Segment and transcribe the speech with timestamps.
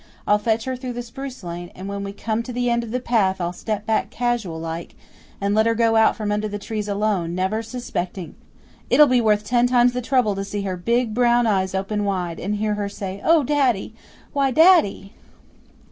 [0.25, 2.89] I'll fetch her through the spruce lane, and when we come to the end of
[2.89, 4.95] the path I'll step back casual like,
[5.39, 8.33] and let her go out from under the trees alone, never suspecting.
[8.89, 12.39] It'll be worth ten times the trouble to see her big, brown eyes open wide
[12.39, 13.93] and hear her say, 'Oh, daddy!
[14.33, 15.13] Why, daddy!